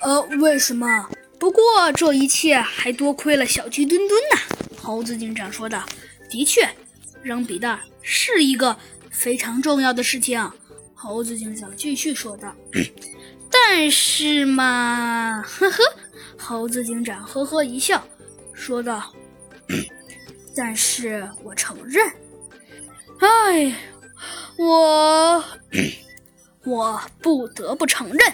[0.00, 1.08] 呃，为什么？
[1.38, 1.62] 不过
[1.94, 4.40] 这一切还多亏了小鸡墩墩呢。
[4.76, 5.84] 猴子警长说道
[6.28, 6.68] ：“的确，
[7.22, 8.76] 扔笔袋是一个
[9.10, 10.50] 非常重要的事情。”
[10.94, 12.54] 猴子警长继续说道
[13.50, 15.82] ：“但是嘛，呵呵。”
[16.38, 18.02] 猴子警长呵呵一笑，
[18.54, 19.14] 说道
[20.56, 22.06] ：“但是我承认，
[23.20, 23.74] 哎，
[24.58, 25.44] 我
[26.64, 28.32] 我不得不承认，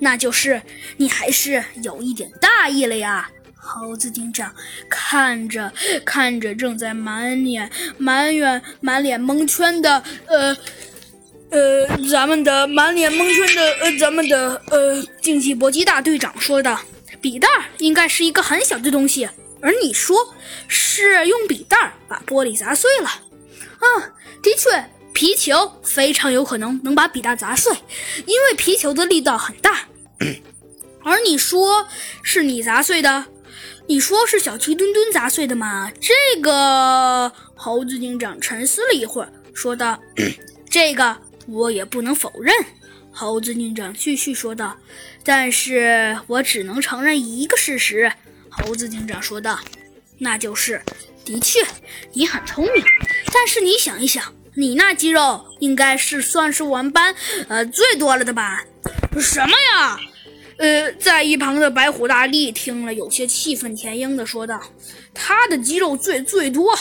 [0.00, 0.60] 那就是
[0.96, 3.30] 你还是有一点大意了呀。”
[3.60, 4.50] 猴子警长
[4.88, 5.70] 看着
[6.02, 10.56] 看着正在满脸满脸满脸蒙圈的呃
[11.50, 16.80] 呃咱们的满脸蒙圈的呃咱们的呃竞技搏击大队长说道
[17.20, 19.28] ：“笔袋应该是一个很小的东西，
[19.60, 20.34] 而你说
[20.66, 23.08] 是用笔袋把玻璃砸碎了。
[23.08, 23.86] 啊，
[24.42, 27.76] 的确，皮球非常有可能能把笔袋砸碎，
[28.24, 29.80] 因为皮球的力道很大。
[31.02, 31.88] 而你说
[32.22, 33.24] 是你砸碎的。”
[33.88, 35.90] 你说是小鸡墩墩砸碎的吗？
[36.00, 40.00] 这个猴子警长沉思了一会儿，说道
[40.70, 41.16] ：“这个
[41.48, 42.54] 我也不能否认。”
[43.10, 44.76] 猴子警长继续说道
[45.26, 48.12] ：“但是我只能承认一个事实。”
[48.48, 49.58] 猴子警长说道
[50.18, 50.80] ：“那就是，
[51.24, 51.66] 的确，
[52.12, 52.84] 你很聪明。
[53.34, 57.14] 但是你想一想，你那肌肉应该是算是我们班
[57.46, 58.64] 呃最多了的吧？
[59.20, 59.96] 什么呀？”
[60.58, 64.60] 呃，在一旁的白虎大力听了，有些气愤填膺的说道
[65.14, 66.76] ：“他的肌肉最最多，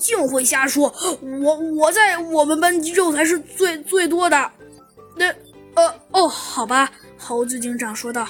[0.00, 0.92] 净会瞎说！
[1.22, 4.50] 我我在我们班肌肉才是最最多的。”
[5.16, 5.26] 那
[5.74, 8.26] 呃哦，好吧，猴子警长说道。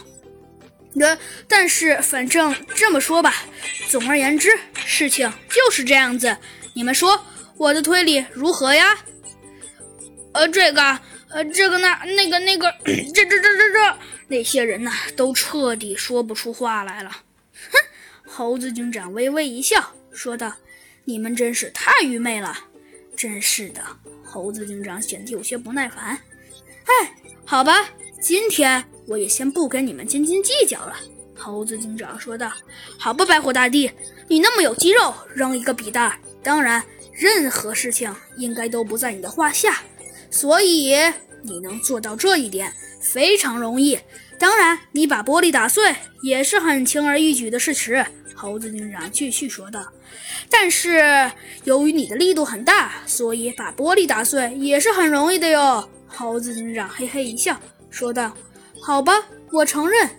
[0.93, 1.17] 那
[1.49, 3.35] 但是反正这么说吧，
[3.89, 4.51] 总而言之，
[4.85, 6.37] 事情就是这样子。
[6.75, 7.19] 你们说
[7.61, 8.97] 我的推理如何呀？
[10.33, 13.99] 呃，这个，呃，这个那那个那个， 这这这这这。
[14.29, 17.11] 那些人呐，都彻底说不出话来了。
[17.11, 17.79] 哼！
[18.27, 20.55] 猴子警长微微一笑，说道
[21.05, 22.57] ：“你们真是太愚昧了，
[23.15, 23.83] 真是的。”
[24.25, 26.19] 猴子警长显得有些不耐烦。
[26.87, 27.15] 哎，
[27.45, 27.91] 好吧，
[28.23, 30.97] 今天我也先不跟你们斤斤计较了。”
[31.37, 32.51] 猴子警长说道。
[32.99, 33.91] “好吧，白虎大帝，
[34.29, 36.83] 你那么有肌肉，扔一个笔袋，当然，
[37.21, 39.83] 任何事情应该都不在你的话下，
[40.31, 40.95] 所以
[41.43, 43.99] 你能做到这一点。”非常容易，
[44.39, 48.05] 当然，你把玻璃打碎也是很轻而易举的事实。
[48.35, 49.91] 猴子警长继续说道
[50.51, 51.33] ：“但是
[51.65, 57.59] 由于你的力度很大，所以把玻璃打碎也是很容易的哟。”猴子警长嘿嘿一笑，
[57.89, 58.37] 说道
[58.85, 59.15] ：“好吧，
[59.51, 60.11] 我承认。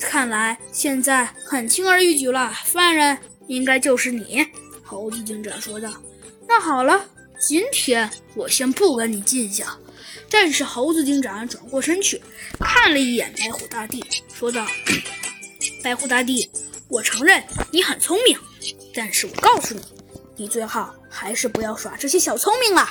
[0.00, 4.44] 看来现在很轻而易举了，犯人应该就是你。”
[4.96, 5.92] 猴子警长说道
[6.48, 7.04] ：“那好了，
[7.38, 9.66] 今天我先不跟你计较。”
[10.30, 12.18] 但是猴子警长转过身去，
[12.58, 14.02] 看了一眼白虎大帝，
[14.32, 14.66] 说道
[15.84, 16.50] ：“白虎大帝，
[16.88, 18.38] 我承认你很聪明，
[18.94, 19.82] 但是我告诉你，
[20.34, 22.88] 你最好还是不要耍这些小聪明了。”